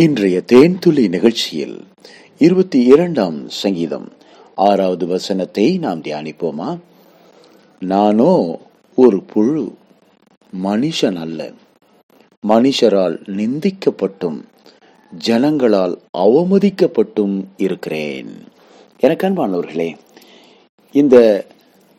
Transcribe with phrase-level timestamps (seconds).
[0.00, 1.84] இன்றைய தேன்துளி நிகழ்ச்சியில்
[2.38, 4.12] இருபத்தி இரண்டாம் சங்கீதம்
[4.54, 6.78] ஆறாவது வசனத்தை நாம் தியானிப்போமா?
[7.80, 8.58] நானோ
[8.94, 9.74] ஒரு புழு
[10.64, 11.52] மனுஷன் அல்ல.
[12.48, 14.42] மனுஷரால் நிந்திக்கப்பட்டும்
[15.26, 18.30] ஜனங்களால் அவமதிக்கப்பட்டும் இருக்கிறேன்.
[19.00, 19.94] எனக்கு அன்பானவர்களே
[20.92, 21.46] இந்த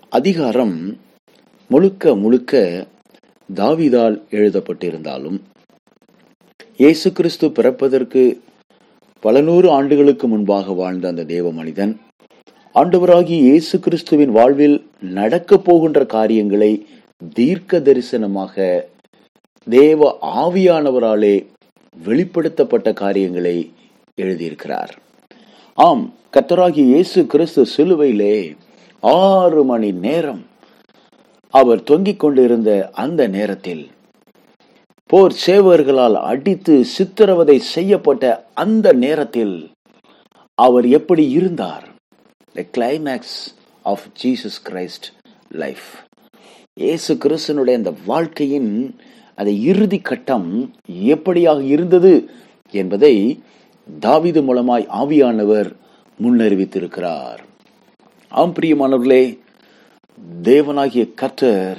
[0.10, 0.98] அதிகாரம்
[1.68, 2.88] முழுக்க முழுக்க
[3.56, 5.40] தாவிதால் எழுதப்பட்டிருந்தாலும்
[6.82, 8.22] இயேசு கிறிஸ்து பிறப்பதற்கு
[9.24, 11.92] பல நூறு ஆண்டுகளுக்கு முன்பாக வாழ்ந்த அந்த தேவ மனிதன்
[12.76, 16.72] ஆண்டவராகி இயேசு கிறிஸ்துவின் வாழ்வில் நடக்கப் போகின்ற காரியங்களை
[17.34, 18.86] தீர்க்க தரிசனமாக
[19.68, 21.36] தேவ ஆவியானவராலே
[21.96, 23.74] வெளிப்படுத்தப்பட்ட காரியங்களை
[24.18, 24.90] எழுதியிருக்கிறார்.
[25.78, 28.36] ஆம் கத்தராகி இயேசு கிறிஸ்து சிலுவையிலே
[29.04, 30.46] ஆறு மணி நேரம்
[31.50, 33.84] அவர் தொங்கிக் கொண்டிருந்த அந்த நேரத்தில்
[35.12, 39.72] போர் சேவர்களால் அடித்து சித்திரவதை செய்யப்பட்ட அந்த நேரத்தில்
[40.56, 41.90] அவர் எப்படி இருந்தார்?
[42.54, 43.36] The climax
[43.82, 45.08] of Jesus Christ
[45.50, 45.88] life
[46.74, 49.00] இயேசு கிறிஸ்தனுடைய அந்த வாழ்க்கையின்
[49.36, 52.30] அந்த இறுதி கட்டம் எப்படியாக இருந்தது
[52.72, 53.44] என்பதை
[54.02, 55.72] தாவிது மூலமாய் ஆவியானவர்
[56.24, 57.40] முன்னறிவித்திருக்கிறார்.
[58.30, 59.38] ஆம் பிரியமானவர்களே
[60.44, 61.78] தேவனாகிய கத்தர்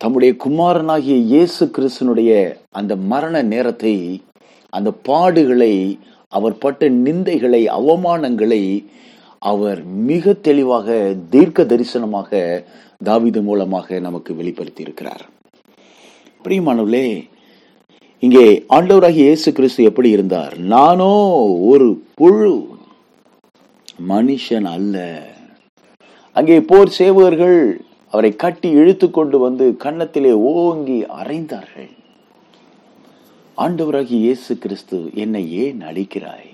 [0.00, 2.30] தம்முடைய குமாரனாகிய இயேசு கிறிஸ்தனுடைய
[2.70, 4.22] அந்த மரண நேரத்தை
[4.72, 5.98] அந்த பாடுகளை
[6.32, 8.62] அவர் பட்ட நிந்தைகளை அவமானங்களை
[9.42, 12.30] அவர் மிக தெளிவாக தீர்க்க தரிசனமாக
[13.04, 15.24] தாவிது மூலமாக நமக்கு வெளிப்படுத்தி இருக்கிறார்
[16.44, 17.08] பிரியமானவர்களே
[18.22, 20.58] இங்கே ஆண்டவராகிய இயேசு கிறிஸ்து எப்படி இருந்தார்?
[20.58, 21.12] நானோ
[21.62, 22.54] ஒரு புழு
[24.08, 25.24] மனுஷன் அல்ல.
[26.36, 27.58] அங்கே போர் சேவகர்கள்
[28.10, 31.90] அவரை கட்டி இழுத்து கொண்டு வந்து கன்னத்திலே ஓங்கி அறைந்தார்கள்.
[33.56, 36.52] ஆண்டவராகி இயேசு கிறிஸ்து என்னை ஏன் அழிக்கிறாய்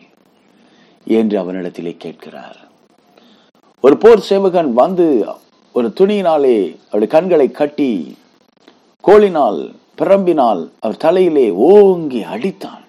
[1.05, 2.61] என்று அவனிடத்திலே கேட்கிறார்.
[3.81, 5.35] ஒரு போர் சேவகன் வந்து
[5.73, 8.17] ஒரு துணியினாலே அவருடைய கண்களை கட்டி
[9.09, 12.85] கோளினால் பிரம்பினால் அவர் தலையிலே ஓங்கி அடித்தான்.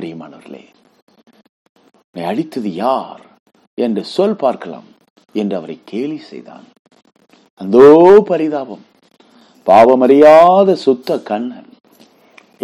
[0.00, 0.64] பிரியமானவர்களே
[2.16, 3.20] அடித்தது யார்?
[3.74, 4.84] என்று சொல் பார்க்கலாம்
[5.32, 6.64] என்று அவரை கேலி செய்தான்.
[7.60, 7.88] அந்தோ
[8.28, 8.82] பரிதாபம்.
[9.66, 11.68] பாவமறியாத சுத்த கண்ணன்.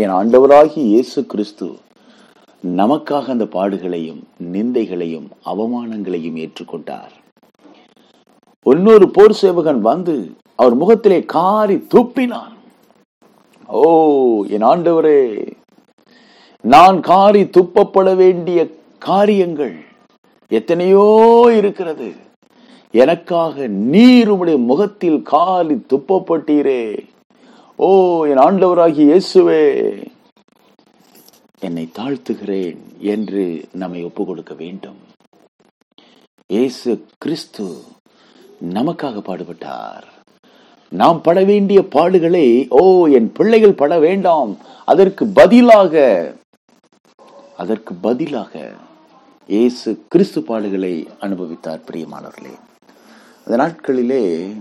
[0.02, 1.66] என் ஆண்டவராகி இயேசு கிறிஸ்து
[2.78, 4.20] நமக்காக அந்த பாடுகளையும்
[4.54, 7.12] நிந்தைகளையும் அவமானங்களையும் ஏற்றுக்கொண்டார்.
[8.66, 10.16] இன்னொரு போர் சேவகன் வந்து
[10.56, 12.56] அவர் முகத்திலே காரி துப்பினான்.
[13.68, 13.82] ஓ
[14.54, 15.22] என் ஆண்டவரே
[16.64, 18.60] நான் காரி துப்பப்பட வேண்டிய
[18.98, 19.76] காரியங்கள்
[20.58, 21.06] எத்தனையோ
[21.60, 22.08] இருக்கிறது.
[22.94, 26.82] எனக்காக நீர் உம்முடைய முகத்தில் காலி துப்பப்பட்டீரே.
[27.76, 27.88] ஓ
[28.30, 29.64] என் ஆண்டவராகி இயேசுவே
[31.66, 32.80] என்னை தாழ்த்துகிறேன்
[33.14, 33.44] என்று
[33.82, 35.00] நம்மை ஒப்பு கொடுக்க வேண்டும்.
[36.54, 36.90] இயேசு
[37.24, 37.66] கிறிஸ்து
[38.76, 40.06] நமக்காக பாடுபட்டார்.
[40.92, 42.46] நாம் பட வேண்டிய பாடுகளை
[42.80, 42.82] ஓ
[43.18, 44.52] என் பிள்ளைகள் பட வேண்டாம்.
[44.92, 45.94] அதற்கு பதிலாக
[47.62, 48.52] அதற்கு பதிலாக
[49.48, 50.94] இயேசு கிறிஸ்து பாடுகளை
[51.26, 52.54] அனுபவித்தார் பிரியமானவர்களே.
[53.46, 54.52] அந்த நாட்களிலே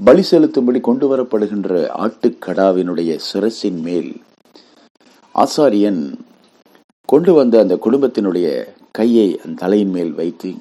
[0.00, 4.22] பலி செலுத்தும்படி கொண்டு வரப்படுகின்ற ஆட்டுக்கடாவினுடைய சிரசின் மேல்
[5.34, 6.18] ஆசாரியன்
[7.04, 10.54] கொண்டு வந்த அந்த குடும்பத்தினுடைய கையை அந்த தலையின் மேல் வைத்து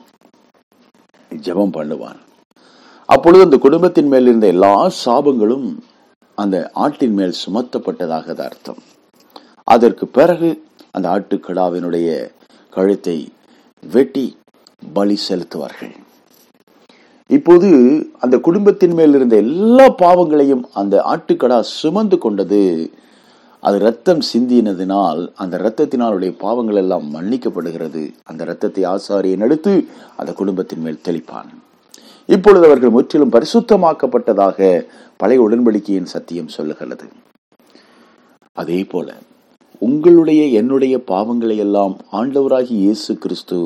[1.31, 2.19] ஜெபம் பண்ணுவான்.
[3.05, 5.77] அப்பொழுது அந்த குடும்பத்தின் மேல் இருந்த எல்லா சாபங்களும்
[6.35, 8.81] அந்த ஆட்டின் மேல் சுமத்தப்பட்டதாக அர்த்தம்.
[9.63, 12.31] அதற்கு பிறகு அந்த ஆட்டுக்கடாவினுடைய
[12.69, 13.31] கழுத்தை
[13.83, 14.37] வெட்டி
[14.93, 15.95] பலி செலுத்துவார்கள்.
[17.37, 17.69] இப்போது
[18.23, 22.61] அந்த குடும்பத்தின் மேல் இருந்த எல்லா பாவங்களையும் அந்த ஆட்டுக்கடா சுமந்து கொண்டது.
[23.63, 28.01] அது ரத்தம் சிந்தினதினால் அந்த ரத்தத்தினாலுடைய பாவங்கள் எல்லாம் மன்னிக்கப்படுகிறது.
[28.29, 29.73] அந்த ரத்தத்தை ஆசாரியை எடுத்து
[30.19, 31.51] அந்த குடும்பத்தின் மேல் தெளிப்பான்.
[32.29, 34.59] இப்பொழுது அவர்கள் முற்றிலும் பரிசுத்தமாக்கப்பட்டதாக
[35.21, 37.07] பழைய உடன்படிக்கையின் சத்தியம் சொல்லுகிறது.
[38.61, 39.07] அதே போல
[39.87, 43.59] உங்களுடைய என்னுடைய பாவங்களை எல்லாம் ஆண்டவராகி இயேசு கிறிஸ்து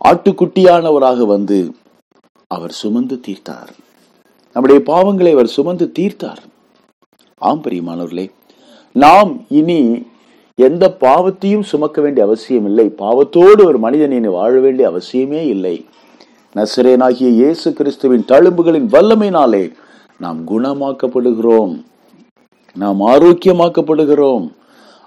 [0.00, 1.58] ஆட்டுக்குட்டியானவராக வந்து
[2.48, 3.70] அவர் சுமந்து தீர்த்தார்.
[4.52, 6.42] நம்முடைய பாவங்களை அவர் சுமந்து தீர்த்தார்.
[7.38, 8.30] ஆம் பெரியமானவர்களே
[8.92, 10.06] நாம் இனி
[10.54, 12.94] எந்த பாவத்தையும் சுமக்க வேண்டிய அவசியம் இல்லை.
[12.98, 15.84] பாவத்தோடு ஒரு மனிதன் இனி வாழ வேண்டிய அவசியமே இல்லை.
[16.56, 19.72] நசரேனாகிய இயேசு கிறிஸ்துவின் தழும்புகளின் வல்லமையினாலே
[20.18, 21.84] நாம் குணமாக்கப்படுகிறோம்.
[22.74, 24.52] நாம் ஆரோக்கியமாக்கப்படுகிறோம்.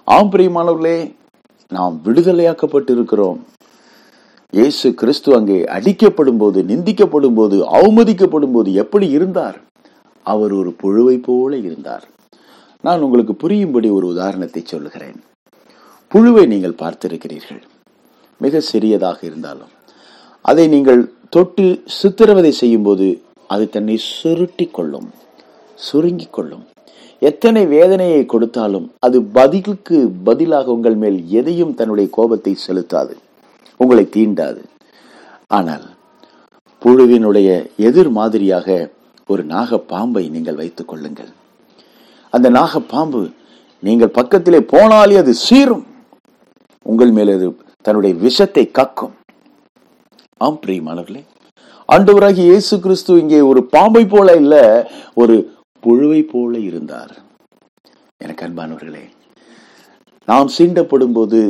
[0.04, 1.14] ஆம் பிரியமானவர்களே
[1.68, 3.38] நாம் விடுதலையாக்கப்பட்டிருக்கிறோம்.
[4.58, 9.58] இயேசு கிறிஸ்து அங்கே அடிக்கப்படும் போது நிந்திக்கப்படும் போது அவமதிக்கப்படும் போது எப்படி இருந்தார்?
[10.26, 12.04] அவர் ஒரு புழுவை போல இருந்தார்.
[12.86, 15.18] நான் உங்களுக்கு புரியும்படி ஒரு உதாரணத்தை சொல்லுகிறேன்.
[16.12, 17.62] புழுவை நீங்கள் பார்த்திருக்கிறீர்கள்.
[18.44, 19.72] மிக சிறியதாக இருந்தாலும்.
[20.50, 21.02] அதை நீங்கள்
[21.36, 21.66] தொட்டு
[22.00, 23.08] சித்திரவதை செய்யும் போது
[23.54, 25.08] அது தன்னை சுருட்டி கொள்ளும்
[25.88, 26.66] சுருங்கி கொள்ளும்.
[27.30, 29.98] எத்தனை வேதனையை கொடுத்தாலும் அது பதிலுக்கு
[30.28, 33.14] பதிலாக உங்கள் மேல் எதையும் தன்னுடைய கோபத்தை செலுத்தாது.
[33.82, 34.62] உங்களை தீண்டாது.
[35.58, 35.86] ஆனால்
[36.82, 37.48] புழுவினுடைய
[37.88, 38.68] எதிர் மாதிரியாக
[39.32, 41.30] ஒரு நாக பாம்பை நீங்கள் வைத்துக் கொள்ளுங்கள்.
[42.34, 43.20] அந்த நாக பாம்பு
[43.86, 45.84] நீங்கள் பக்கத்திலே போனாலே அது சீரும்
[46.86, 47.46] உங்கள் மேல் அது
[47.86, 49.14] தன்னுடைய விஷத்தை கக்கும்.
[50.46, 51.22] ஆம் பிரியமானவர்களே
[51.88, 54.54] ஆண்டவராகி இயேசு கிறிஸ்து இங்கே ஒரு பாம்பை போல இல்ல
[55.20, 55.36] ஒரு
[55.82, 57.12] புழுவை போல இருந்தார்.
[58.24, 59.04] எனக்கு அன்பானவர்களே
[60.28, 61.40] நாம் சீண்டப்படும் போது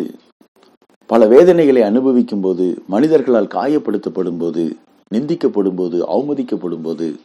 [1.11, 4.77] பல வேதனைகளை அனுபவிக்கும் போது மனிதர்களால் காயப்படுத்தப்படும் போது
[5.15, 7.21] நிந்திக்கப்படும் போது அவமதிக்கப்படும் போது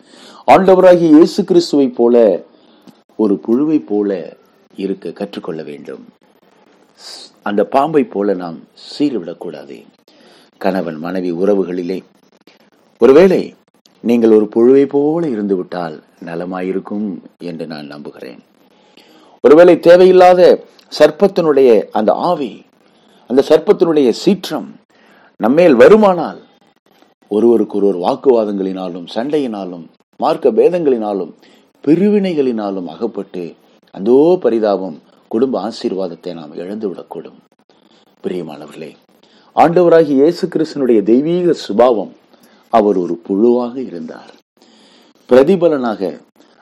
[0.47, 2.43] ஆண்டவராகிய இயேசு கிறிஸ்துவை போல
[3.15, 4.37] ஒரு புழுவை போல
[4.75, 6.05] இருக்க கற்றுக்கொள்ள வேண்டும்.
[7.41, 8.59] அந்த பாம்பை போல நாம்
[8.97, 9.83] சீர்விடக்கூடாது.
[10.57, 12.03] கணவன் மனைவி உறவுகளிலே.
[12.99, 13.53] ஒருவேளை
[14.01, 18.39] நீங்கள் ஒரு புழுவை போல இருந்து விட்டால் நலமாயிருக்கும் என்று நான் நம்புகிறேன்.
[19.41, 20.63] ஒருவேளை தேவையில்லாத
[20.99, 22.64] சர்ப்பத்தினுடைய அந்த ஆவி
[23.35, 24.67] அந்த சர்ப்பத்தினுடைய சீற்றம்
[25.43, 26.37] நம்மேல் வருமானால்
[27.31, 29.83] ஒருவருக்கு ஒருவர் வாக்குவாதங்களினாலும் சண்டையினாலும்
[30.19, 31.33] மார்க்க பேதங்களினாலும்
[31.83, 33.43] பிரிவினைகளினாலும் அகப்பட்டு
[33.97, 34.15] அந்தோ
[34.45, 34.97] பரிதாபம்
[35.31, 37.37] குடும்ப ஆசீர்வாதத்தை நாம் இழந்துவிடக்கூடும்.
[38.23, 38.91] பிரியமானவர்களே
[39.55, 42.13] ஆண்டவராகி இயேசு கிறிஸ்தனுடைய தெய்வீக சுபாவம்
[42.73, 44.33] அவர் ஒரு புழுவாக இருந்தார்.
[45.29, 46.19] பிரதிபலனாக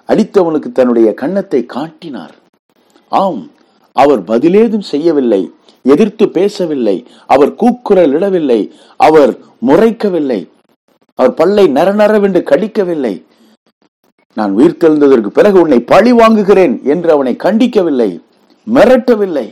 [0.10, 2.38] அடித்தவனுக்கு தன்னுடைய கன்னத்தை காட்டினார்.
[3.12, 3.44] ஆம்
[3.92, 5.44] அவர் பதிலேதும் செய்யவில்லை.
[5.84, 6.98] எதிர்த்து பேசவில்லை
[7.34, 8.62] அவர் கூக்குரல் இடவில்லை
[9.08, 9.32] அவர்
[9.68, 10.42] முறைக்கவில்லை
[11.20, 13.16] அவர் பல்லை நரநரவென்று கடிக்கவில்லை.
[14.38, 18.12] நான் உயிர்த்தெழுந்ததற்கு பிறகு உன்னை பழி வாங்குகிறேன் என்று அவனை கண்டிக்கவில்லை
[18.68, 19.48] மிரட்டவில்லை.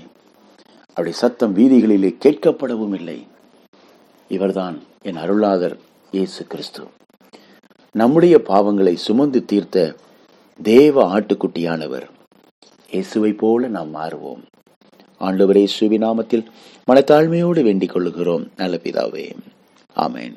[0.87, 3.27] அப்படி சத்தம் வீதிகளிலே கேட்கப்படவும் இல்லை.
[4.27, 5.75] இவர்தான் என் அருளாதர்
[6.11, 6.83] இயேசு கிறிஸ்து.
[7.95, 9.95] நம்முடைய பாவங்களை சுமந்து தீர்த்த
[10.59, 12.07] தேவ ஆட்டுக்குட்டியானவர்.
[12.91, 14.41] இயேசுவை போல நாம் மாறுவோம்.
[15.21, 16.45] ஆண்டவரே சுவி நாமத்தில்
[16.91, 18.47] மனத்தாழ்மையோடு வேண்டிக் கொள்ளுகிறோம்.
[18.57, 19.31] நல்ல பிதாவே.
[19.95, 20.35] ஆமேன்.